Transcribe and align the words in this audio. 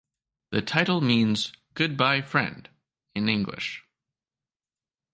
The 0.49 0.63
title 0.63 0.99
means 0.99 1.53
"Goodbye 1.75 2.21
Friend" 2.23 2.67
in 3.13 3.29
English. 3.29 3.83